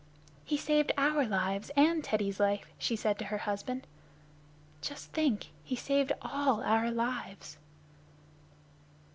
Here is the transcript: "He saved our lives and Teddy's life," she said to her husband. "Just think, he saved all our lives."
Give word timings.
"He 0.43 0.57
saved 0.57 0.91
our 0.97 1.23
lives 1.27 1.69
and 1.75 2.03
Teddy's 2.03 2.39
life," 2.39 2.65
she 2.79 2.95
said 2.95 3.19
to 3.19 3.25
her 3.25 3.37
husband. 3.37 3.85
"Just 4.81 5.11
think, 5.11 5.51
he 5.63 5.75
saved 5.75 6.11
all 6.23 6.63
our 6.63 6.89
lives." 6.89 7.59